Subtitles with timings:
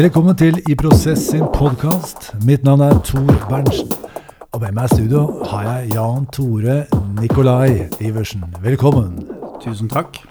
[0.00, 2.30] Velkommen til I Prosess sin podkast.
[2.48, 3.90] Mitt navn er Tor Berntsen.
[4.56, 6.76] Og med meg i studio har jeg Jan Tore
[7.18, 8.46] Nikolai Iversen.
[8.64, 9.18] Velkommen.
[9.60, 10.22] Tusen takk.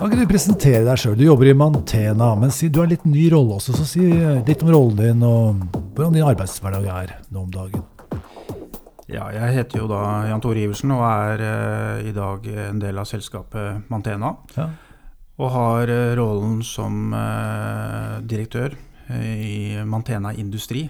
[0.00, 1.14] Kan ikke du presentere deg sjøl?
[1.14, 3.76] Du jobber i Mantena, men si, du har en litt ny rolle også.
[3.78, 5.62] Så si litt om rollen din og
[5.94, 7.86] hvordan din arbeidshverdag er nå om dagen.
[9.06, 12.98] Ja, jeg heter jo da Jan Tore Iversen og er eh, i dag en del
[12.98, 14.40] av selskapet Mantena.
[14.58, 14.72] Ja.
[15.40, 18.74] Og har eh, rollen som eh, direktør
[19.08, 20.88] eh, i Mantena Industri.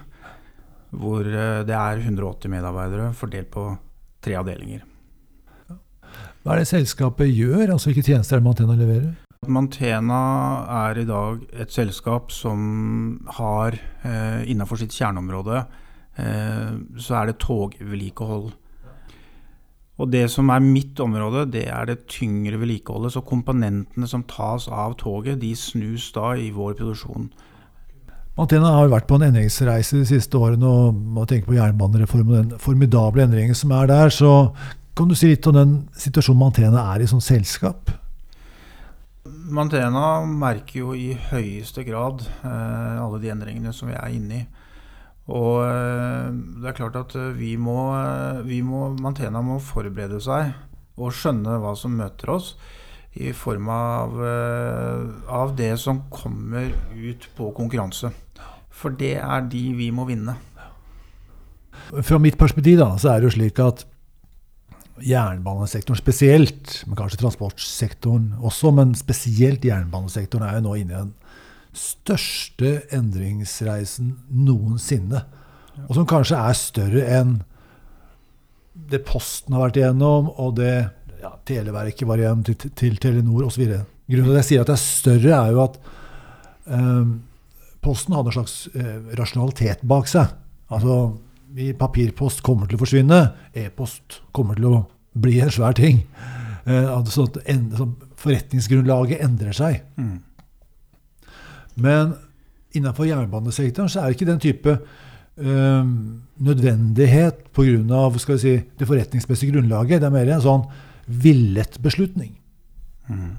[0.92, 3.62] Hvor det er 180 medarbeidere fordelt på
[4.20, 4.82] tre avdelinger.
[6.42, 7.70] Hva er det selskapet gjør?
[7.72, 9.12] Altså Hvilke tjenester er det Mantena leverer?
[9.50, 10.22] Mantena
[10.86, 12.60] er i dag et selskap som
[13.38, 13.74] har
[14.06, 15.64] eh, innenfor sitt kjerneområde
[16.22, 18.52] eh, så er det togvedlikehold.
[20.02, 23.14] Og det som er mitt område, det er det tyngre vedlikeholdet.
[23.14, 27.30] Så komponentene som tas av toget, de snus da i vår produksjon.
[28.34, 32.38] Mantena har vært på en endringsreise de siste årene, og man tenker på jernbanereformen og
[32.40, 34.10] den formidable endringen som er der.
[34.10, 34.32] Så
[34.98, 37.92] kan du si litt om den situasjonen Mantena er i som selskap?
[39.52, 44.42] Mantena merker jo i høyeste grad eh, alle de endringene som vi er inne i.
[45.30, 50.18] Og eh, det er klart at eh, vi må, eh, vi må, Mantena må forberede
[50.22, 50.50] seg
[50.98, 52.54] og skjønne hva som møter oss.
[53.12, 54.14] I form av,
[55.28, 58.08] av det som kommer ut på konkurranse.
[58.72, 60.32] For det er de vi må vinne.
[61.92, 63.84] Fra mitt perspektiv da, så er det jo slik at
[65.04, 71.12] jernbanesektoren spesielt, men kanskje transportsektoren også, men spesielt jernbanesektoren er jo nå inne i den
[71.76, 75.24] største endringsreisen noensinne.
[75.88, 77.38] Og som kanskje er større enn
[78.72, 80.74] det Posten har vært igjennom, og det
[81.22, 83.64] ja, Televerket var igjen til, til Telenor osv.
[83.64, 85.76] Grunnen til at jeg sier at det er større, er jo at
[86.72, 87.12] eh,
[87.82, 90.32] Posten hadde en slags eh, rasjonalitet bak seg.
[90.72, 90.98] Altså,
[91.52, 93.20] vi, papirpost kommer til å forsvinne.
[93.58, 94.82] E-post kommer til å
[95.18, 96.04] bli en svær ting.
[96.64, 97.88] Eh, altså, en, så
[98.22, 99.82] forretningsgrunnlaget endrer seg.
[99.98, 100.20] Mm.
[101.74, 102.14] Men
[102.76, 104.76] innenfor jernbanesektoren så er det ikke den type
[105.36, 105.84] eh,
[106.48, 108.02] nødvendighet pga.
[108.20, 110.00] Si, det forretningsmessige grunnlaget.
[110.00, 110.66] Det er mer en sånn
[111.06, 112.34] villet beslutning.
[113.10, 113.34] Mm.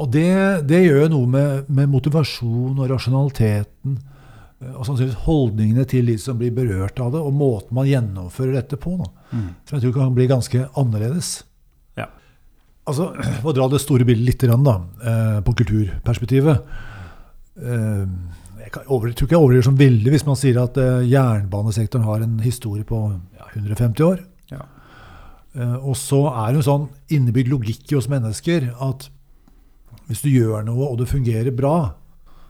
[0.00, 6.08] Og det, det gjør noe med, med motivasjon og rasjonaliteten eh, og sannsynligvis holdningene til
[6.08, 8.96] de som blir berørt av det, og måten man gjennomfører dette på.
[9.02, 9.10] Da.
[9.32, 9.48] Mm.
[9.68, 11.34] Som jeg tror kan bli ganske annerledes.
[12.00, 12.08] Ja.
[12.88, 13.12] Altså,
[13.42, 16.88] For å dra det store bildet litt da, eh, på kulturperspektivet
[17.56, 22.06] Jeg kan over, tror ikke jeg overdriver som veldig hvis man sier at eh, jernbanesektoren
[22.06, 23.00] har en historie på
[23.36, 24.22] ja, 150 år.
[24.52, 24.62] Ja.
[25.56, 29.08] Eh, og så er det en sånn innebygd logikk i oss mennesker at
[30.08, 31.94] hvis du gjør noe, og det fungerer bra,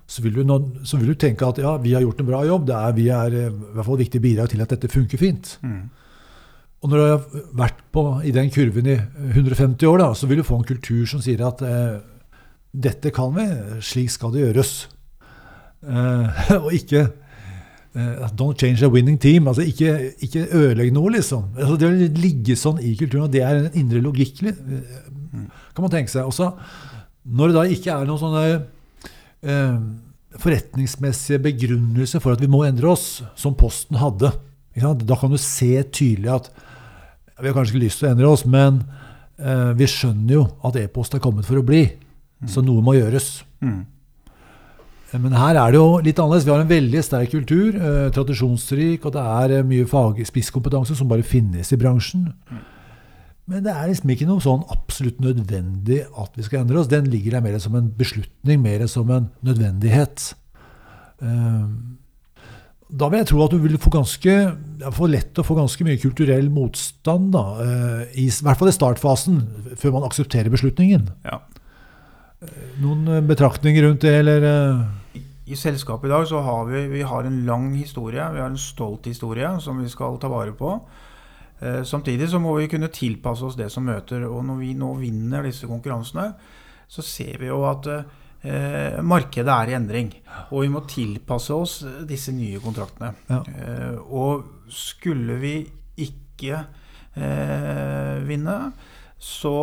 [0.09, 2.43] så vil, du nå, så vil du tenke at ja, vi har gjort en bra
[2.45, 2.67] jobb.
[2.69, 5.21] Det er, vi er eh, i hvert fall viktige viktig bidrag til at dette funker
[5.21, 5.57] fint.
[5.65, 5.83] Mm.
[6.83, 10.43] Og når du har vært på, i den kurven i 150 år, da, så vil
[10.43, 12.01] du få en kultur som sier at eh,
[12.73, 13.47] dette kan vi,
[13.85, 14.73] slik skal det gjøres.
[15.83, 19.49] Eh, og ikke eh, Don't change a winning team.
[19.49, 21.51] altså Ikke, ikke ødelegg noe, liksom.
[21.59, 25.03] Altså, det å ligge sånn i kulturen, og det er en indre logikk, eh,
[25.75, 26.29] kan man tenke seg.
[26.29, 26.53] Også,
[27.29, 28.47] når det da ikke er noen sånne
[29.43, 29.77] eh,
[30.43, 34.33] forretningsmessige begrunnelse for at vi må endre oss, som Posten hadde,
[34.73, 36.47] da kan du se tydelig at
[37.43, 38.81] vi har kanskje ikke lyst til å endre oss, men
[39.41, 41.85] eh, vi skjønner jo at e-post er kommet for å bli.
[42.51, 43.43] Så noe må gjøres.
[43.63, 43.83] Mm.
[45.21, 46.47] Men her er det jo litt annerledes.
[46.47, 50.97] Vi har en veldig sterk kultur, eh, tradisjonsrik, og det er eh, mye fag, spisskompetanse
[50.97, 52.31] som bare finnes i bransjen.
[53.51, 56.89] Men det er liksom ikke noe sånn absolutt nødvendig at vi skal endre oss.
[56.89, 60.33] Den ligger der mer som en beslutning, mer som en nødvendighet.
[61.21, 61.67] Eh,
[62.93, 64.33] da vil jeg tro at du vil få ganske
[64.93, 68.77] få lett å få ganske mye kulturell motstand, da, eh, i, i hvert fall i
[68.77, 69.41] startfasen,
[69.81, 71.11] før man aksepterer beslutningen.
[71.29, 71.41] Ja.
[72.83, 74.43] Noen eh, betraktninger rundt det, eller?
[74.49, 75.23] eh?
[75.53, 78.59] I selskapet i dag så har vi, vi har en lang historie, vi har en
[78.59, 80.75] stolt historie som vi skal ta vare på.
[81.61, 84.25] Eh, samtidig så må vi kunne tilpasse oss det som møter.
[84.27, 86.33] Og når vi nå vinner disse konkurransene,
[86.89, 90.11] så ser vi jo at eh, markedet er i endring.
[90.51, 91.79] Og vi må tilpasse oss
[92.09, 93.13] disse nye kontraktene.
[93.31, 93.43] Ja.
[93.55, 95.57] Eh, og skulle vi
[96.03, 96.65] ikke
[97.15, 98.59] eh, vinne,
[99.23, 99.57] så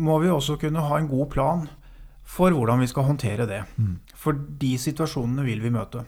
[0.00, 1.66] må vi også kunne ha en god plan
[2.24, 3.62] for hvordan vi skal håndtere det.
[3.76, 3.98] Mm.
[4.18, 6.04] For de situasjonene vil vi møte.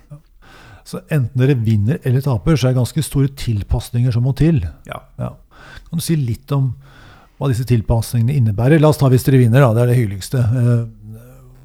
[0.87, 4.63] Så enten dere vinner eller taper, så er det ganske store tilpasninger som må til.
[4.87, 5.01] Ja.
[5.19, 5.33] Ja.
[5.89, 6.73] Kan du si litt om
[7.37, 8.81] hva disse tilpasningene innebærer?
[8.81, 9.75] La oss ta hvis dere vinner, da.
[9.77, 10.41] Det er det hyggeligste.
[10.41, 10.87] Eh,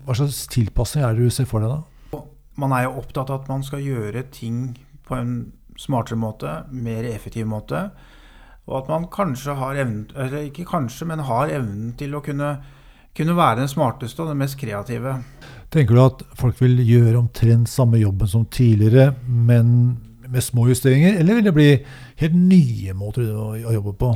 [0.06, 1.81] Hva slags tilpasning er det du ser for deg da?
[2.59, 4.74] man er jo opptatt av at man skal gjøre ting
[5.07, 5.31] på en
[5.80, 7.88] smartere måte, mer effektiv måte.
[8.68, 12.51] Og at man kanskje har evnen, eller ikke kanskje, men har evnen til å kunne,
[13.17, 15.17] kunne være den smarteste og den mest kreative.
[15.71, 19.97] Tenker du at folk vil gjøre omtrent samme jobben som tidligere, men
[20.31, 21.19] med små justeringer?
[21.19, 21.69] Eller vil det bli
[22.21, 24.11] helt nye måter å, jobbe på?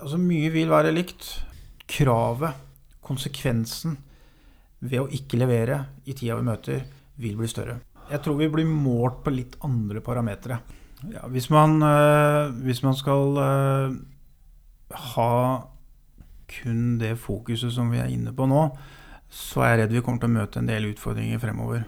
[0.00, 1.28] Altså, mye vil være likt.
[1.90, 2.56] Kravet,
[3.04, 3.96] konsekvensen
[4.80, 6.84] ved å ikke levere i tida vi møter,
[7.20, 7.80] vil bli større.
[8.10, 10.60] Jeg tror vi blir målt på litt andre parametere.
[11.10, 13.94] Ja, hvis, man, øh, hvis man skal øh,
[15.14, 15.32] ha
[16.50, 18.66] kun det fokuset som vi er inne på nå,
[19.30, 21.86] så er jeg redd vi kommer til å møte en del utfordringer fremover.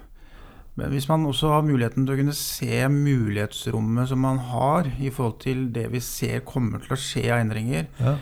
[0.79, 5.11] Men hvis man også har muligheten til å kunne se mulighetsrommet som man har i
[5.12, 8.14] forhold til det vi ser kommer til å skje av endringer, ja.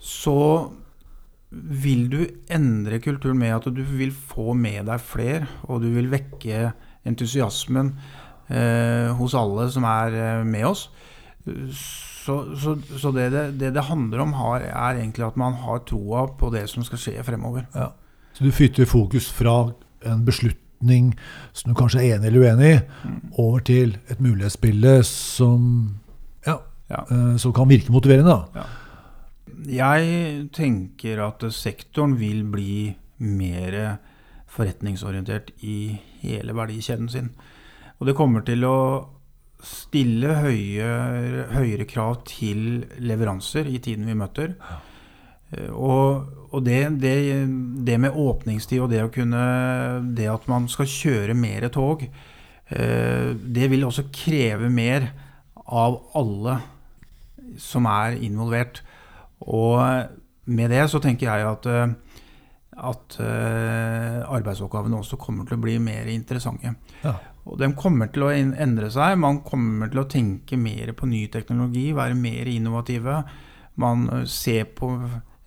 [0.00, 0.38] så
[1.54, 6.08] vil du endre kulturen med at du vil få med deg flere, og du vil
[6.12, 6.70] vekke
[7.06, 7.92] entusiasmen
[8.48, 10.88] eh, hos alle som er eh, med oss.
[12.24, 13.28] Så, så, så det,
[13.60, 17.00] det, det handler om, har, er egentlig at man har troa på det som skal
[17.00, 17.66] skje fremover.
[17.74, 17.90] Ja.
[18.32, 19.74] Så du flytter fokus fra
[20.08, 21.12] en beslutning
[21.52, 23.18] som du kanskje er enig eller uenig i, mm.
[23.44, 25.68] over til et mulighetsbilde som,
[26.46, 26.56] ja,
[26.90, 27.04] ja.
[27.12, 28.40] Uh, som kan virke motiverende.
[28.56, 28.64] Ja.
[29.64, 33.98] Jeg tenker at sektoren vil bli mer
[34.54, 37.30] forretningsorientert i hele verdikjeden sin.
[38.00, 38.76] Og det kommer til å
[39.64, 40.88] stille høye,
[41.54, 44.54] høyere krav til leveranser i tiden vi møter.
[45.52, 47.16] Eh, og, og det, det,
[47.86, 49.44] det, med åpningstid og det å kunne
[50.16, 55.10] Det at man skal kjøre mer tog, eh, det vil også kreve mer
[55.64, 56.58] av alle
[57.60, 58.82] som er involvert.
[59.44, 59.80] Og
[60.44, 61.94] med det så tenker jeg at eh,
[62.76, 66.74] at uh, arbeidsoppgavene også kommer til å bli mer interessante.
[67.04, 67.14] Ja.
[67.44, 69.18] Og de kommer til å endre seg.
[69.20, 73.20] Man kommer til å tenke mer på ny teknologi, være mer innovative.
[73.80, 74.90] Man uh, ser på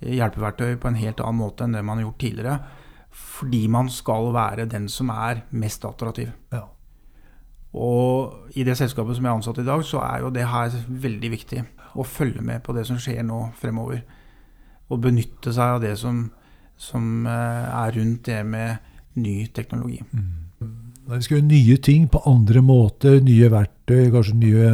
[0.05, 2.57] hjelpeverktøy på en helt annen måte enn det man har gjort tidligere.
[3.17, 6.29] Fordi man skal være den som er mest attraktiv.
[6.53, 6.67] Ja.
[7.77, 10.73] Og i det selskapet som jeg er ansatt i dag, så er jo det her
[10.87, 11.63] veldig viktig.
[11.97, 14.03] Å følge med på det som skjer nå fremover.
[14.87, 16.27] Og benytte seg av det som
[16.77, 18.77] som eh, er rundt det med
[19.17, 20.01] ny teknologi.
[20.11, 20.47] Mm.
[21.07, 24.71] Vi skal gjøre nye ting på andre måter, nye verktøy, kanskje nye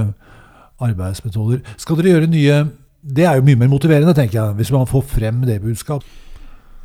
[0.84, 1.62] arbeidsmetoder.
[1.78, 2.64] Skal dere gjøre nye
[3.04, 6.06] Det er jo mye mer motiverende, tenker jeg, hvis man får frem det budskap.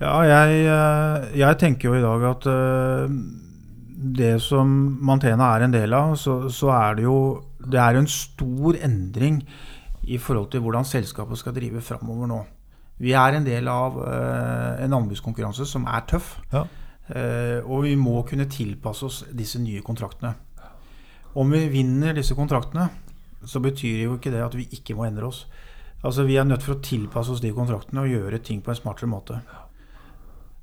[0.00, 3.12] Ja, jeg, eh, jeg tenker jo i dag at eh,
[4.18, 4.66] det som
[5.02, 7.18] Mantena er en del av, så, så er det jo
[7.58, 9.40] det er en stor endring
[10.08, 12.40] i forhold til hvordan selskapet skal drive framover nå.
[12.98, 16.36] Vi er en del av uh, en anbudskonkurranse som er tøff.
[16.52, 16.64] Ja.
[17.08, 20.34] Uh, og vi må kunne tilpasse oss disse nye kontraktene.
[21.38, 22.88] Om vi vinner disse kontraktene,
[23.46, 25.44] så betyr jo ikke det at vi ikke må endre oss.
[26.02, 28.78] Altså Vi er nødt for å tilpasse oss de kontraktene og gjøre ting på en
[28.78, 29.38] smartere måte.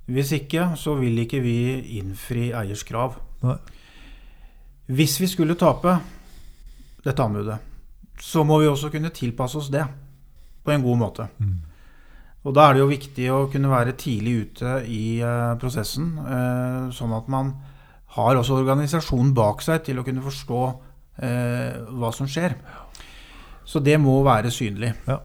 [0.06, 1.56] Hvis ikke, så vil ikke vi
[1.98, 3.18] innfri eiers krav.
[3.44, 3.58] Nei.
[4.86, 5.96] Hvis vi skulle tape
[7.06, 7.58] dette anbudet,
[8.22, 9.86] så må vi også kunne tilpasse oss det
[10.64, 11.28] på en god måte.
[11.40, 11.56] Mm.
[12.46, 16.92] Og Da er det jo viktig å kunne være tidlig ute i uh, prosessen, uh,
[16.94, 17.56] sånn at man
[18.16, 22.54] har også organisasjonen bak seg til å kunne forstå uh, hva som skjer.
[23.66, 24.94] Så det må være synlig.
[25.10, 25.20] Ja.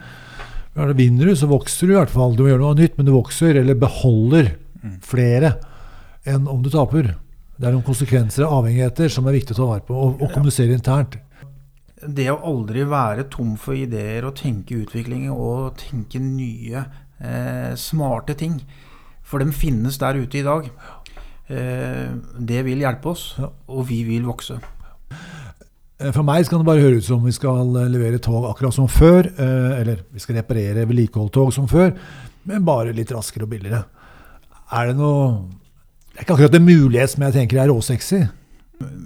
[0.74, 2.36] Ja, vinner du, så vokser du i hvert fall.
[2.38, 5.00] Du må gjøre noe nytt, men du vokser eller beholder mm.
[5.04, 5.56] flere
[6.30, 7.10] enn om du taper.
[7.60, 10.32] Det er noen konsekvenser og avhengigheter som er viktig å ta vare på, og, og
[10.32, 11.18] kommunisere internt.
[12.00, 16.86] Det å aldri være tom for ideer og tenke utvikling og tenke nye
[17.20, 18.60] eh, smarte ting.
[19.22, 20.70] For de finnes der ute i dag.
[21.50, 23.32] Eh, det vil hjelpe oss,
[23.68, 24.58] og vi vil vokse.
[26.00, 28.74] Eh, for meg kan det bare høre ut som vi skal eh, levere tog akkurat
[28.74, 29.28] som før.
[29.28, 31.92] Eh, eller vi skal reparere vedlikeholdtog som før,
[32.48, 33.84] men bare litt raskere og billigere.
[34.72, 35.48] Er det noe
[36.10, 38.20] Det er ikke akkurat en mulighet som jeg tenker er råsexy.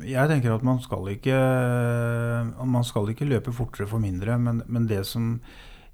[0.07, 1.35] Jeg tenker at man skal ikke
[2.65, 5.41] Man skal ikke løpe fortere for mindre, men, men det som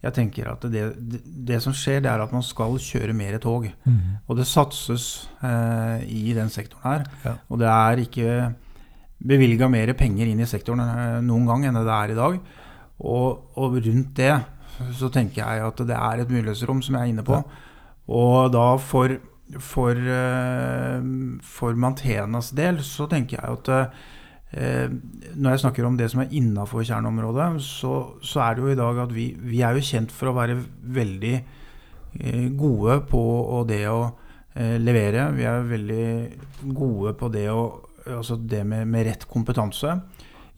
[0.01, 3.37] jeg tenker at det, det, det, som skjer, det er at man skal kjøre mer
[3.43, 3.67] tog.
[3.85, 4.21] Mm.
[4.25, 5.07] Og det satses
[5.45, 7.09] eh, i den sektoren her.
[7.25, 7.35] Ja.
[7.53, 8.37] Og det er ikke
[9.21, 12.39] bevilga mer penger inn i sektoren eh, noen gang enn det er i dag.
[13.01, 14.33] Og, og, rundt det
[14.97, 17.37] så tenker jeg at det er et mulighetsrom som jeg er inne på.
[17.37, 17.67] Ja.
[18.11, 19.19] Og da for,
[19.61, 20.97] for, eh,
[21.45, 24.01] for Mantenas del så tenker jeg at Eh,
[24.51, 28.79] når jeg snakker om det som er innafor kjerneområdet, så, så, er det jo i
[28.81, 30.57] dag at vi, vi, er jo kjent for å være
[30.97, 33.23] veldig eh, gode på
[33.69, 34.01] det å
[34.55, 35.29] eh, levere.
[35.37, 36.09] Vi er veldig
[36.75, 37.63] gode på det å
[38.11, 39.93] altså det med, med, rett kompetanse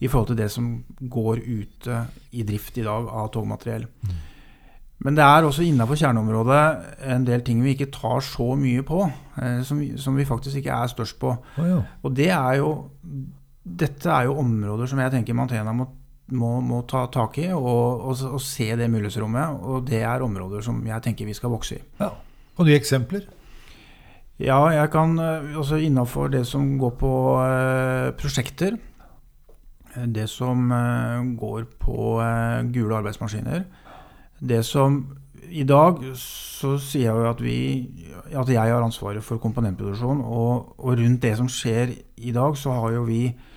[0.03, 0.69] i forhold til det som
[0.99, 1.99] går ute
[2.33, 3.85] i drift i dag av togmateriell.
[4.03, 4.15] Mm.
[5.03, 6.63] Men det er også innafor kjerneområdet
[7.11, 9.03] en del ting vi ikke tar så mye på,
[9.37, 11.35] eh, som, som, vi faktisk ikke er størst på.
[11.59, 11.79] Oh, ja.
[12.03, 12.69] Og det er jo
[13.63, 15.87] Dette er jo områder som jeg tenker Mantena må,
[16.35, 19.61] må, må ta tak i og, og, og, se det mulighetsrommet.
[19.63, 21.83] Og det er områder som jeg tenker vi skal vokse i.
[22.01, 22.11] Ja.
[22.53, 23.29] Kan du gi eksempler?
[24.41, 27.13] Ja, jeg kan også altså innafor det som går på
[27.45, 28.75] eh, prosjekter.
[29.93, 33.63] Det som eh, går på eh, gule arbeidsmaskiner
[34.47, 35.03] det som
[35.49, 37.57] I dag så sier jeg jo at, vi,
[38.31, 40.21] at jeg har ansvaret for komponentproduksjon.
[40.23, 43.52] Og, og, rundt det som skjer i dag, så har jo vi eh,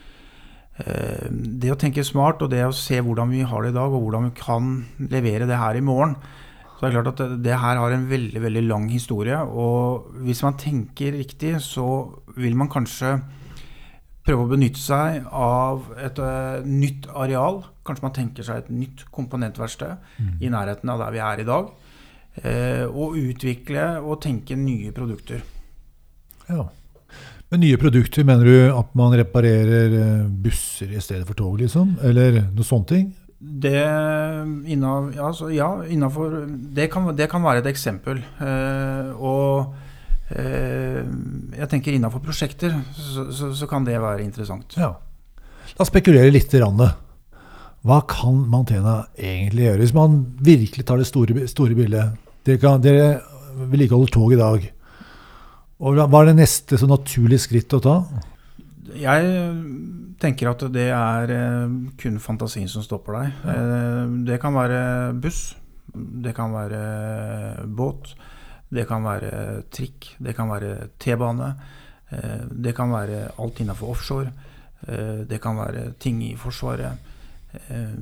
[0.76, 4.02] Det å tenke smart og det å se hvordan vi har det i dag, og
[4.04, 4.75] hvordan vi kan
[5.09, 6.18] levere det her i morgen.
[6.76, 9.38] Så det er klart at det, det her har en veldig veldig lang historie.
[9.40, 11.87] Og hvis man tenker riktig, så
[12.37, 13.14] vil man kanskje
[14.26, 17.62] prøve å benytte seg av et uh, nytt areal.
[17.87, 20.33] Kanskje man tenker seg et nytt komponentverksted mm.
[20.42, 21.71] i nærheten av der vi er i dag.
[22.37, 25.40] Uh, og utvikle og tenke nye produkter.
[26.50, 26.66] Ja.
[27.52, 31.94] Med nye produkter mener du at man reparerer eh, busser i stedet for tog, liksom?
[32.02, 32.94] Eller noe sånt?
[33.36, 33.82] Det,
[34.72, 38.24] innav, altså, ja, innafor, det, kan, det kan være et eksempel.
[38.42, 39.76] Eh, og
[40.26, 41.02] Eh,
[41.54, 44.74] jeg tenker innafor prosjekter så, så, så, kan det være interessant.
[44.78, 44.96] Ja.
[45.78, 46.54] La spekulere litt.
[47.86, 52.16] Hva kan Mantena egentlig gjøre, hvis man virkelig tar det store, store bildet?
[52.46, 53.20] Dere, kan, dere
[53.70, 54.66] vedlikeholder tog i dag.
[55.83, 57.97] Og hva er det neste så naturlige skritt å ta?
[58.97, 59.33] Jeg
[60.23, 63.42] tenker at det er eh, kun fantasien som stopper deg.
[63.45, 63.56] Ja.
[63.56, 64.80] Eh, det kan være
[65.21, 65.50] buss,
[65.92, 66.80] det kan være
[67.66, 68.14] båt.
[68.66, 71.52] Det kan være trikk, det kan være T-bane.
[72.11, 74.33] Eh, det kan være alt innenfor offshore.
[74.88, 77.12] Eh, det kan være ting i Forsvaret.
[77.52, 77.95] Eh,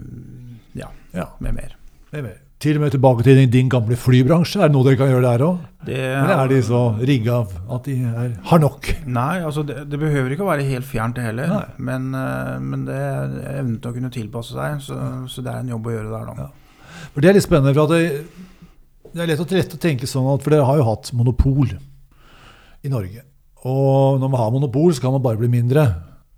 [0.78, 1.28] ja, ja.
[1.40, 1.76] med mer.
[2.12, 2.40] Med mer.
[2.64, 4.62] Til og med tilbake til din gamle flybransje.
[4.62, 5.64] Er det noe dere kan gjøre der òg?
[5.84, 8.88] Eller er de så rigga at de er, har nok?
[9.04, 11.52] Nei, altså det, det, behøver ikke å være helt fjernt, det heller.
[11.76, 12.06] Men,
[12.64, 14.80] men, det er evnen til å kunne tilpasse seg.
[14.86, 14.96] Så,
[15.28, 16.46] så, det er en jobb å gjøre der, da.
[16.46, 17.02] Ja.
[17.12, 17.74] For Det er litt spennende.
[17.76, 18.46] for at det,
[19.12, 21.68] det er lett å, lett å tenke sånn at, For dere har jo hatt monopol
[21.68, 23.26] i Norge.
[23.68, 25.84] Og når man har monopol, så kan man bare bli mindre.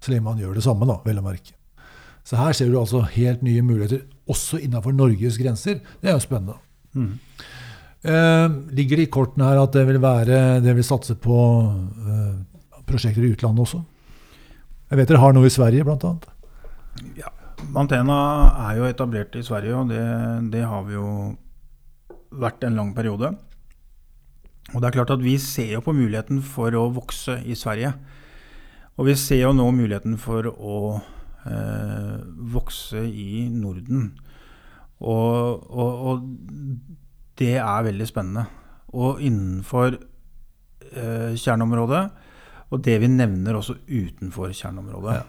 [0.02, 1.54] Så lenge man gjør det samme, da, vel å merke.
[2.26, 5.78] Så her ser du altså helt nye muligheter, også innenfor Norges grenser.
[6.02, 6.58] Det er jo spennende.
[6.96, 7.12] Mm.
[8.06, 12.34] Eh, ligger det i kortene her at det vil, være, det vil satse på eh,
[12.86, 13.82] prosjekter i utlandet også?
[14.90, 16.12] Jeg vet dere har noe i Sverige, bl.a.
[17.18, 17.32] Ja.
[17.72, 18.18] Mantena
[18.68, 20.02] er jo etablert i Sverige, og det,
[20.52, 21.08] det har vi jo
[22.36, 23.32] vært en lang periode.
[24.74, 27.94] Og det er klart at Vi ser jo på muligheten for å vokse i Sverige.
[28.98, 30.78] Og vi ser jo nå muligheten for å
[31.46, 32.16] eh,
[32.52, 34.10] vokse i Norden.
[35.00, 36.28] Og, og, og,
[37.38, 38.46] det er veldig spennende.
[38.96, 42.04] Og innenfor eh, kjerneområdet,
[42.70, 45.18] og det vi nevner også utenfor kjerneområdet.
[45.20, 45.26] Ja.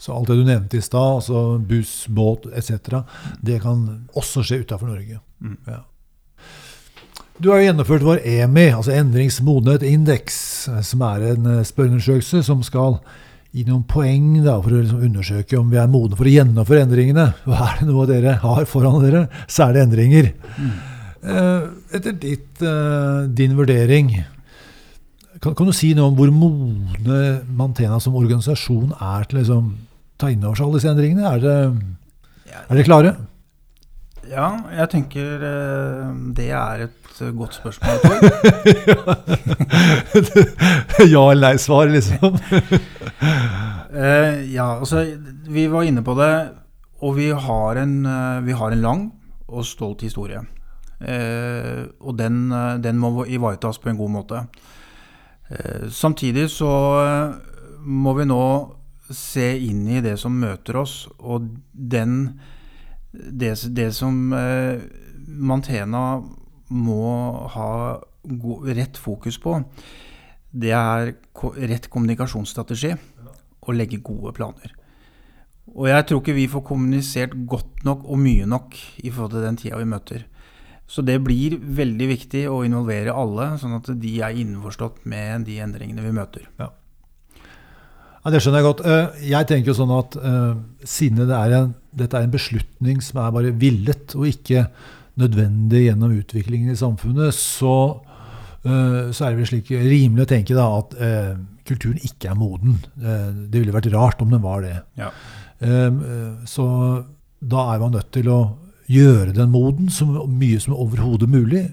[0.00, 3.02] Så alt det du nevnte i stad, altså buss, båt etc.,
[3.44, 5.18] det kan også skje utafor Norge.
[5.40, 5.58] Mm.
[5.66, 5.82] Ja.
[7.40, 10.38] Du har jo gjennomført vår EMI, altså endringsmodenhet-indeks,
[10.84, 12.98] som er en eh, spørreundersøkelse som skal
[13.50, 16.84] gi noen poeng da, for å liksom undersøke om vi er modne for å gjennomføre
[16.86, 17.26] endringene.
[17.48, 20.30] Og er det noe dere har foran dere, så er det endringer.
[20.56, 20.76] Mm.
[21.90, 24.12] Etter ditt, uh, din vurdering,
[25.40, 27.18] kan, kan, du si noe om hvor modne
[27.56, 29.68] Mantena som organisasjon er til å liksom,
[30.20, 31.26] ta inn over seg alle disse endringene?
[31.34, 31.66] Er dere,
[32.60, 33.14] er dere klare?
[34.30, 37.98] Ja, jeg tenker uh, det er et Eh, godt spørsmål,
[41.14, 42.36] ja eller nei-svar, liksom?
[43.92, 45.04] uh, ja, altså
[45.48, 46.48] Vi var inne på det,
[47.02, 49.12] og vi har en, uh, vi har en lang
[49.48, 50.40] og stolt historie.
[51.00, 52.52] Uh, og den,
[52.82, 54.44] den, må ivaretas på en god måte.
[55.90, 56.70] samtidig så
[57.82, 58.76] må vi nå
[59.10, 62.40] se inn i det som møter oss, og den
[63.12, 64.30] det, det som
[65.26, 66.22] Mantena
[66.70, 67.04] må
[67.54, 67.70] ha
[68.70, 69.58] rett fokus på,
[70.50, 71.14] det er
[71.70, 72.92] rett kommunikasjonsstrategi
[73.60, 74.74] og legge gode planer.
[75.70, 78.74] Og jeg tror ikke vi får kommunisert godt nok og mye nok
[79.04, 80.26] i forhold til den tida vi møter.
[80.90, 85.60] Så det blir veldig viktig å involvere alle, sånn at de er innforstått med de
[85.62, 86.48] endringene vi møter.
[86.58, 86.72] Ja.
[88.20, 88.82] Ja, Det skjønner jeg godt.
[88.84, 92.98] Eh, jeg tenker jo sånn at uh, siden det er en, dette er en beslutning
[93.04, 94.66] som er bare villet, og ikke
[95.20, 97.76] nødvendig gjennom utviklingen i samfunnet, så
[98.64, 101.34] eh, så er det vel slik rimelig å tenke da at eh,
[101.68, 102.80] kulturen ikke er moden.
[103.00, 104.78] Eh, det ville vært rart om den var det.
[105.00, 105.12] Ja.
[105.60, 105.90] Eh,
[106.48, 106.66] så
[107.40, 108.40] da er man nødt til å
[108.90, 111.68] gjøre den moden så mye som overhodet mulig.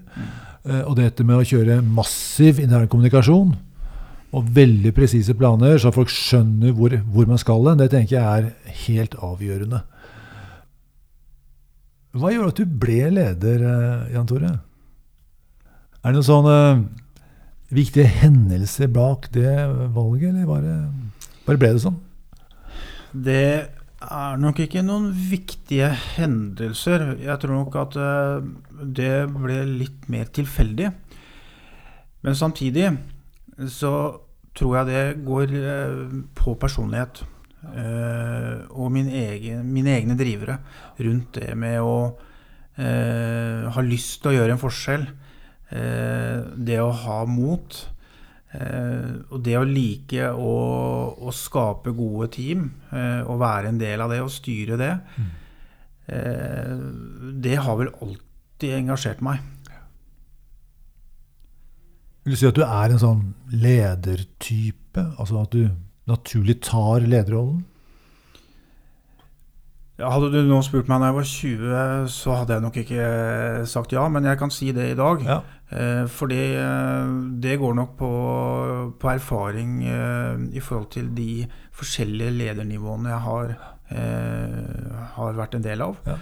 [0.68, 3.56] Eh, og dette med å kjøre massiv internkommunikasjon
[4.36, 8.26] og veldig presise planer, så folk skjønner hvor, hvor man skal hen, det tenker jeg
[8.26, 9.82] er helt avgjørende.
[12.18, 14.54] Hva gjør at du ble leder, eh, Jan Tore?
[16.02, 16.58] Er det noen sånne
[17.74, 19.52] viktige hendelser bak det
[19.94, 20.76] valget, eller bare,
[21.48, 21.98] bare ble det sånn?
[23.12, 23.48] Det
[23.98, 27.16] er nok ikke noen viktige hendelser.
[27.24, 28.48] Jeg tror nok at eh,
[29.00, 30.92] det ble litt mer tilfeldig.
[32.26, 32.92] Men samtidig
[33.74, 33.94] så
[34.58, 37.24] tror jeg det går eh, på personlighet.
[37.66, 40.60] Eh, og min egen, mine egne drivere
[41.02, 41.98] rundt det med å
[42.78, 45.08] uh, ha lyst til å gjøre en forskjell.
[45.68, 47.78] det å ha mot.
[49.30, 50.54] og det å like å,
[51.20, 52.70] å skape gode team,
[53.28, 54.94] og være en del av det og styre det,
[57.44, 59.44] det har vel alltid engasjert meg.
[62.24, 65.04] Vil du si at du er en sånn ledertype?
[65.20, 65.68] Altså at du
[66.08, 67.66] naturlig tar lederrollen?
[69.98, 73.06] Ja, hadde du nå spurt meg da jeg var 20, så hadde jeg nok ikke
[73.66, 75.24] sagt ja, men jeg kan si det i dag.
[75.26, 75.40] Ja.
[75.74, 78.12] Eh, fordi eh, det går nok på,
[79.02, 83.56] på erfaring eh, i forhold til de forskjellige ledernivåene jeg har,
[83.90, 85.98] eh, har vært en del av.
[86.06, 86.20] Ja.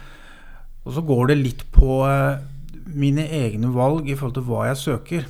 [0.86, 2.39] Og så går det litt på eh,
[2.96, 5.27] mine egne valg i forhold til hva jeg søker.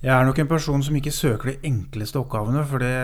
[0.00, 2.94] Jeg er nok en person som ikke søker de enkleste oppgavene, for det,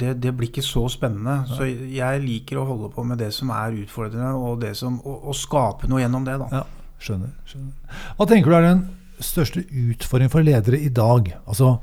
[0.00, 1.44] det, det blir ikke så spennende.
[1.46, 5.38] Så jeg liker å holde på med det som er utfordrende, og, som, og, og
[5.38, 6.34] skape noe gjennom det.
[6.50, 6.64] Ja,
[6.98, 8.02] skjønner, skjønner.
[8.18, 8.82] Hva tenker du er den
[9.22, 11.30] største utfordringen for ledere i dag?
[11.46, 11.76] Altså,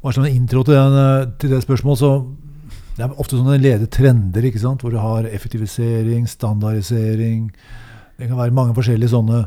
[0.00, 2.14] bare som en intro til, den, til det spørsmålet, så
[2.96, 4.80] det er ofte sånne ledetrender, ikke sant?
[4.82, 7.52] hvor du har effektivisering, standardisering
[8.18, 9.44] Det kan være mange forskjellige sånne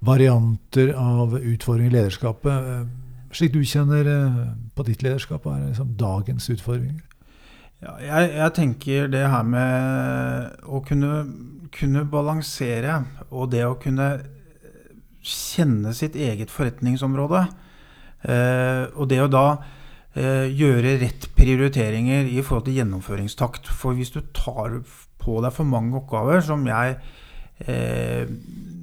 [0.00, 2.72] varianter av utfordringer i lederskapet.
[2.72, 2.88] Eh,
[3.36, 4.42] slik du kjenner eh,
[4.74, 7.02] på ditt lederskap, hva er liksom dagens utfordringer?
[7.80, 11.22] Ja, jeg, jeg, tenker det her med å kunne,
[11.72, 12.98] kunne, balansere,
[13.30, 14.10] og det å kunne
[15.24, 17.46] kjenne sitt eget forretningsområde,
[18.28, 19.46] eh, og det å da
[20.12, 23.72] eh, gjøre rett prioriteringer i forhold til gjennomføringstakt.
[23.72, 24.82] For hvis du tar
[25.20, 26.98] på deg for mange oppgaver, som jeg
[27.66, 28.28] eh,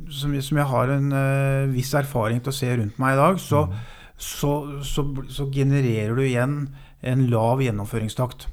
[0.09, 3.39] som, som, jeg har en eh, viss erfaring til å se rundt meg i dag,
[3.41, 3.79] så, mm.
[4.17, 4.51] så,
[4.85, 6.59] så, så genererer du igjen
[7.07, 8.47] en lav gjennomføringstakt.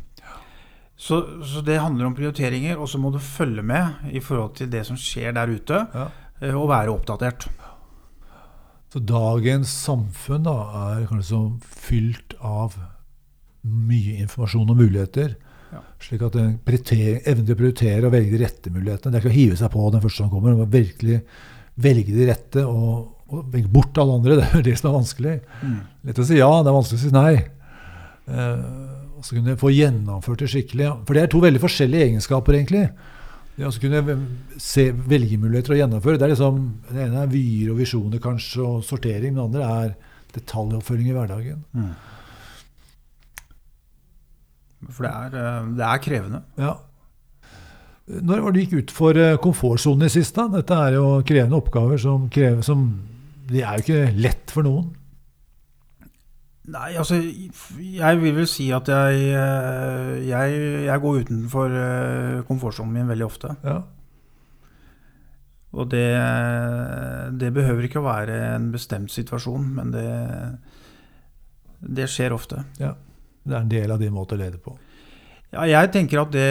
[0.97, 4.71] Så, så, det handler om prioriteringer, og så må du følge med i forhold til
[4.71, 6.09] det som skjer der ute, ja.
[6.41, 7.49] eh, og være oppdatert.
[8.95, 10.55] Så dagens samfunn da,
[10.95, 12.77] er kanskje fylt av
[13.65, 15.35] mye informasjon og muligheter.
[16.05, 19.39] Slik at evnen til å prioritere og velge de rette mulighetene Det er ikke å
[19.39, 20.55] hive seg på den første som kommer.
[20.55, 21.21] men virkelig
[21.75, 24.37] velge de rette og, og, velge bort alle andre.
[24.41, 25.35] Det er det som er vanskelig.
[25.63, 25.81] Mm.
[26.09, 27.35] Lett å si ja, det er vanskelig å si nei.
[28.25, 30.93] Uh, og så kunne få gjennomført det skikkelig.
[31.09, 32.87] For det er to veldig forskjellige egenskaper, egentlig.
[33.55, 34.17] Det å kunne
[34.61, 36.19] se velgemuligheter og gjennomføre.
[36.19, 39.35] Det, er liksom, det ene er vyer og visjoner kanskje, og sortering.
[39.35, 39.95] Men det andre er
[40.35, 41.63] detaljoppfølging i hverdagen.
[41.75, 41.93] Mm.
[44.91, 46.43] For det er, eh, det er, krevende.
[46.61, 46.75] Ja.
[48.05, 50.37] Når var det gikk ut for eh, komfortsonen i sist?
[50.37, 50.49] da?
[50.53, 52.85] Dette er jo krevende oppgaver som krever som
[53.49, 54.93] De er jo ikke lett for noen.
[56.65, 61.75] Nei, altså Jeg vil vel si at jeg, eh, jeg, jeg går utenfor
[62.49, 63.57] komfortsonen min veldig ofte.
[63.65, 63.83] Ja.
[65.75, 66.07] Og det,
[67.41, 70.07] det, behøver ikke å være en bestemt situasjon, men det,
[71.83, 72.63] det skjer ofte.
[72.79, 72.93] Ja.
[73.45, 74.75] Det er en del av din måte å lede på.
[75.55, 76.49] Ja, jeg tenker at det,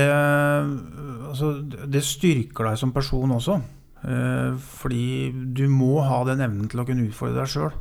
[1.27, 3.57] altså, det styrker deg som person også.
[4.03, 7.73] Eh, fordi du må ha den evnen til å kunne utfordre deg sjøl.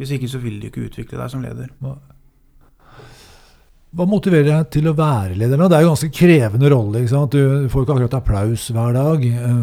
[0.00, 1.70] Hvis ikke så vil du ikke utvikle deg som leder.
[3.92, 5.60] Hva motiverer deg til å være leder?
[5.60, 5.68] nå?
[5.68, 7.04] Det er jo en ganske krevende rolle.
[7.04, 9.26] Du får ikke akkurat applaus hver dag.
[9.28, 9.62] Eh,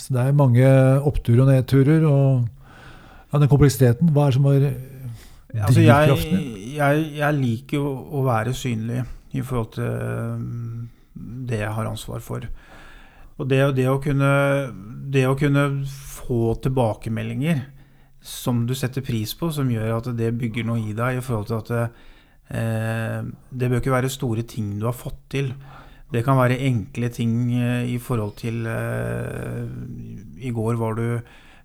[0.00, 0.70] så det er mange
[1.10, 2.06] oppturer og nedturer.
[2.08, 2.46] Og
[3.30, 4.70] ja, den kompleksiteten, hva er det som var
[5.50, 6.14] Altså, jeg,
[6.80, 9.04] jeg, jeg, liker jo å være synlig
[9.36, 9.90] i forhold til
[10.40, 10.88] mm,
[11.50, 12.46] det jeg har ansvar for.
[13.40, 14.30] Og det, det, å kunne,
[15.12, 17.62] det å kunne få tilbakemeldinger
[18.20, 21.48] som du setter pris på, som gjør at det bygger noe i deg i forhold
[21.48, 21.84] til at det,
[22.52, 25.54] eh, det bør ikke være store ting du har fått til.
[26.10, 29.64] Det kan være enkle ting eh, i forhold til eh,
[30.42, 31.06] I går var du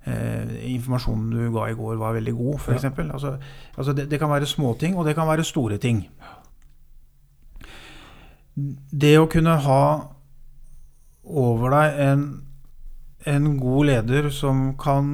[0.06, 2.84] informasjonen du ga i går, var veldig god, f.eks.
[2.86, 3.06] Ja.
[3.06, 3.32] Altså,
[3.76, 6.04] altså det, det, kan være småting, og det kan være store ting.
[8.56, 9.82] Det å kunne ha
[11.26, 12.24] over deg en,
[13.26, 15.12] en god leder som kan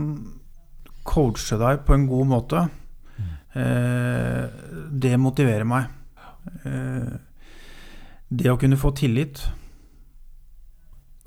[1.07, 2.67] coache deg på en god måte,
[3.15, 3.33] mm.
[3.63, 5.87] eh, det motiverer meg.
[6.67, 7.15] Eh,
[8.31, 9.41] det å kunne få tillit,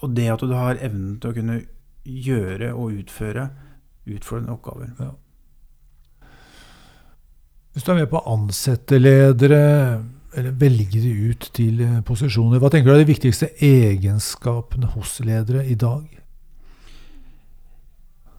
[0.05, 1.59] og det at du har evnen til å kunne
[2.05, 3.49] gjøre og utføre
[4.05, 4.91] utfordrende oppgaver.
[5.01, 5.13] Ja.
[7.75, 9.63] Hvis du er med på å ansette ledere,
[10.35, 15.17] eller velge de ut til eh, posisjoner, hva tenker du er de viktigste egenskapene hos
[15.27, 16.05] ledere i dag?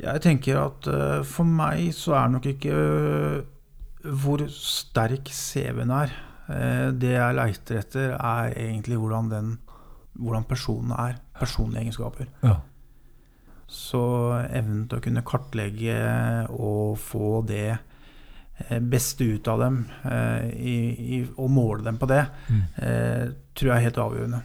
[0.05, 3.37] Jeg tenker at uh, for meg så er nok ikke uh,
[4.21, 6.15] hvor sterk CV-en er.
[6.45, 9.47] Det jeg leiter etter, er egentlig hvordan, den,
[10.21, 11.15] hvordan personen er.
[11.39, 12.27] Personlige egenskaper.
[12.43, 12.59] Ja.
[13.67, 14.01] Så
[14.45, 15.97] evnen til å kunne kartlegge
[16.53, 17.77] og få det
[18.87, 19.79] beste ut av dem,
[20.55, 22.61] i, i, og måle dem på det, mm.
[23.51, 24.39] tror jeg er helt avgjørende.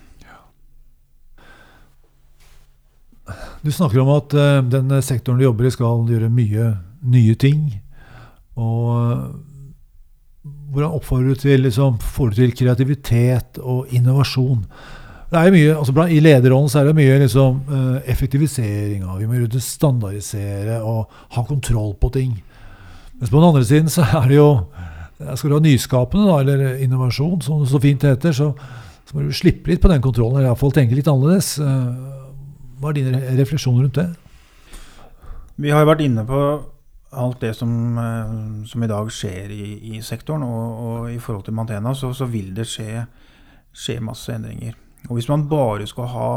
[3.62, 6.72] Du snakker om at uh, den sektoren du jobber i, skal gjøre mye
[7.14, 7.68] nye ting.
[8.60, 9.36] Og
[10.70, 14.64] hvordan oppfordrer du til, liksom, får du til kreativitet og innovasjon?
[15.30, 19.04] Det er mye, altså I lederrollen så er det mye liksom, uh, effektivisering.
[19.20, 22.32] Vi må standardisere og ha kontroll på ting.
[23.20, 24.50] Mens på den andre siden så er det jo
[25.36, 28.54] Skal du ha nyskapende, da, eller innovasjon, som det så fint heter, så,
[29.04, 31.58] så må du slippe litt på den kontrollen, eller iallfall tenke litt annerledes.
[31.60, 31.92] Uh,
[32.80, 34.08] hva er dine refleksjoner rundt det?
[35.60, 36.40] Vi har jo vært inne på
[37.10, 40.42] alt det som, eh, som i dag skjer i, i sektoren.
[40.42, 43.04] Og, og, i forhold til Mantena så, så vil det skje,
[43.72, 44.78] skje, masse endringer.
[45.08, 46.30] Og hvis man bare skal ha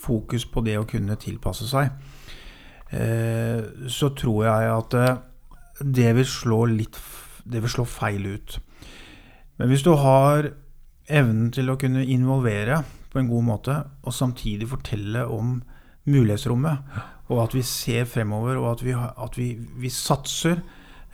[0.00, 1.90] fokus på det å kunne tilpasse seg,
[2.92, 5.20] eh, så tror jeg at eh,
[5.80, 6.98] det vil slå litt
[7.50, 8.58] Det vil slå feil ut.
[9.56, 10.50] Men hvis du har
[11.08, 15.56] evnen til å kunne involvere på en god måte, og samtidig fortelle om
[16.10, 16.78] mulighetsrommet.
[17.30, 20.60] Og at vi ser fremover, og at vi, at vi, vi satser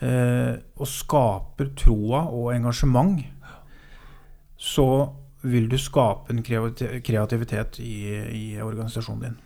[0.01, 3.21] eh, og skaper troa og engasjement.
[4.57, 4.87] Så
[5.41, 7.97] vil du skape en kreativitet i,
[8.33, 9.37] i organisasjonen din.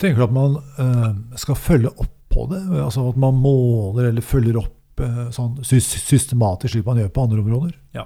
[0.00, 1.10] Tenker du at man uh,
[1.40, 2.60] skal følge opp på det?
[2.82, 7.42] Altså At man måler eller følger opp uh, sånn systematisk, slik man gjør på andre
[7.44, 7.72] områder?
[7.96, 8.04] Ja.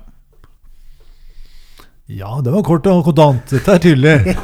[2.10, 3.44] Ja, det var kort og kontant.
[3.52, 4.16] Dette er tydelig.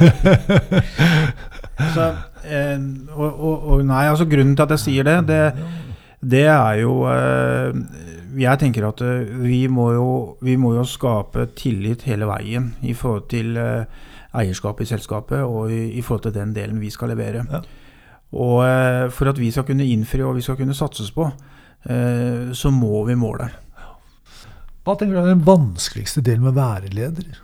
[1.93, 2.05] Så,
[2.47, 2.79] eh,
[3.11, 5.41] og, og, og, nei, altså Grunnen til at jeg sier det, det,
[6.31, 7.75] det er jo eh,
[8.37, 10.09] Jeg tenker at eh, vi må, jo,
[10.45, 14.05] vi må, jo, skape tillit hele veien i forhold til eh,
[14.37, 17.45] eierskapet i selskapet og i, i, forhold til den delen vi skal levere.
[17.49, 17.61] Ja.
[18.37, 21.29] Og eh, for at vi skal kunne innfri og vi skal kunne satses på,
[21.87, 23.45] så må vi måle.
[24.83, 27.37] Hva tenker du er den vanskeligste delen med å være leder?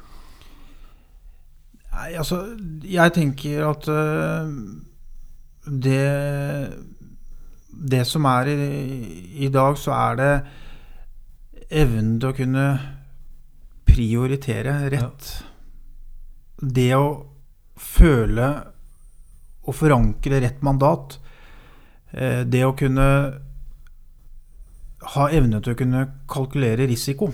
[1.93, 2.41] Nei, altså
[2.83, 3.87] Jeg tenker at
[5.85, 6.01] det
[7.93, 8.57] Det som er i,
[9.45, 10.33] i, dag, så er det
[11.73, 12.67] evnen til å kunne
[13.87, 15.29] prioritere rett.
[15.33, 15.49] Ja.
[16.63, 17.07] Det å
[17.79, 18.49] føle
[19.63, 21.17] og forankre rett mandat.
[22.13, 23.07] Uh, det å kunne
[25.13, 27.31] ha evne til å kunne kalkulere risiko.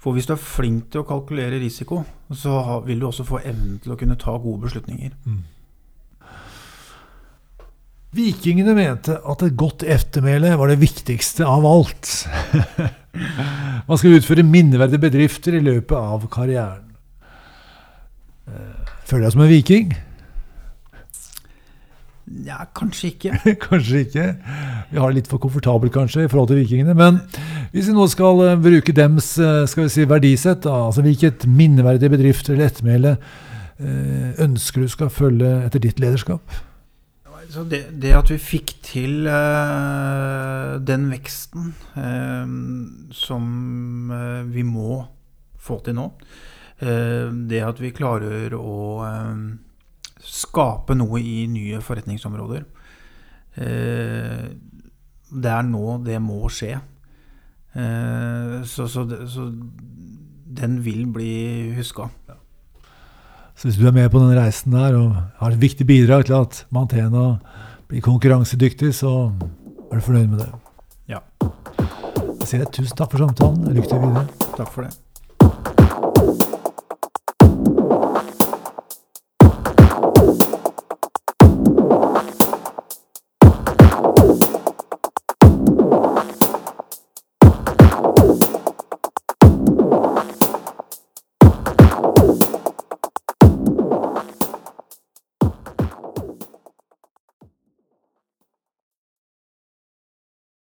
[0.00, 3.80] For hvis du er flink til å kalkulere risiko, så vil du også få evnen
[3.82, 5.16] til å kunne ta gode beslutninger.
[5.26, 5.42] Mm.
[8.10, 12.08] Vikingene mente at et godt eftermæle var det viktigste av alt.
[13.88, 16.88] Man skal utføre minneverdige bedrifter i løpet av karrieren.
[18.50, 19.92] Eh, føler du deg som en viking?
[22.46, 23.38] Ja, kanskje ikke.
[23.68, 24.24] kanskje ikke.
[24.90, 26.96] Vi har det litt for komfortabelt kanskje i forhold til vikingene.
[26.98, 27.20] Men
[27.70, 31.46] hvis vi nå skal uh, bruke dems uh, skal vi si, verdisett, da, altså hvilket
[31.46, 33.14] minneverdige bedrifter eller ettermæle
[34.44, 36.42] ønsker du skal følge etter ditt lederskap?
[37.50, 39.26] Det, det, at vi fikk til
[40.86, 41.72] den veksten
[43.16, 44.12] som
[44.52, 45.00] vi må
[45.58, 46.06] få til nå,
[46.78, 48.76] det at vi klarer å
[50.20, 52.62] skape noe i nye forretningsområder.
[55.30, 56.76] Det er nå det må skje.
[57.74, 59.50] Så, så, så
[60.60, 62.10] den vil bli huska.
[63.60, 66.38] Så hvis du er med på den reisen der og har et viktig bidrag til
[66.38, 67.34] at Mantena
[67.90, 69.34] blir konkurransedyktig, så
[69.90, 70.48] er du fornøyd med det?
[71.12, 71.20] Ja.
[71.44, 73.68] Da sier jeg tusen takk for samtalen.
[73.76, 74.24] Lykke til videre.
[74.56, 74.96] Takk for det.